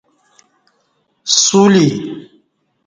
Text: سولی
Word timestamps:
سولی 1.35 1.87